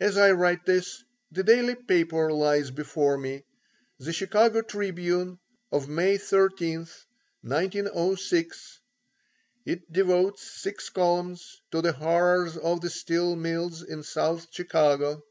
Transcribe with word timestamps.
As 0.00 0.16
I 0.16 0.30
write 0.32 0.64
this, 0.64 1.04
the 1.30 1.42
daily 1.42 1.74
paper 1.74 2.32
lies 2.32 2.70
before 2.70 3.18
me; 3.18 3.44
the 3.98 4.10
Chicago 4.10 4.62
Tribune 4.62 5.38
of 5.70 5.86
May 5.86 6.16
13th, 6.16 7.04
1906. 7.42 8.80
It 9.66 9.92
devotes 9.92 10.50
six 10.50 10.88
columns 10.88 11.60
to 11.72 11.82
the 11.82 11.92
horrors 11.92 12.56
of 12.56 12.80
the 12.80 12.88
steel 12.88 13.36
mills 13.36 13.82
in 13.82 14.02
South 14.02 14.46
Chicago. 14.50 15.22